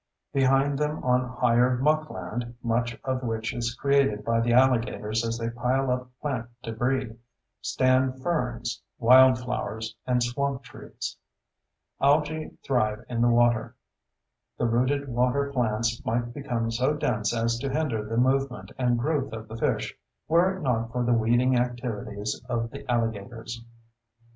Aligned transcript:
Behind 0.33 0.79
them 0.79 1.03
on 1.03 1.29
higher 1.29 1.77
muckland, 1.77 2.55
much 2.63 2.99
of 3.03 3.21
which 3.21 3.53
is 3.53 3.75
created 3.75 4.25
by 4.25 4.39
the 4.41 4.51
alligators 4.51 5.23
as 5.23 5.37
they 5.37 5.51
pile 5.51 5.91
up 5.91 6.09
plant 6.19 6.47
debris, 6.63 7.15
stand 7.61 8.19
ferns, 8.19 8.81
wildflowers, 8.97 9.95
and 10.07 10.23
swamp 10.23 10.63
trees. 10.63 11.17
Algae 12.01 12.49
thrive 12.63 13.05
in 13.09 13.21
the 13.21 13.29
water. 13.29 13.75
The 14.57 14.65
rooted 14.65 15.07
water 15.07 15.51
plants 15.53 16.03
might 16.03 16.33
become 16.33 16.71
so 16.71 16.95
dense 16.95 17.31
as 17.31 17.59
to 17.59 17.69
hinder 17.69 18.03
the 18.03 18.17
movement 18.17 18.71
and 18.79 18.97
growth 18.97 19.31
of 19.33 19.47
the 19.47 19.55
fish, 19.57 19.95
were 20.27 20.57
it 20.57 20.63
not 20.63 20.91
for 20.91 21.03
the 21.03 21.13
weeding 21.13 21.55
activities 21.55 22.41
of 22.49 22.71
the 22.71 22.89
alligators. 22.91 23.63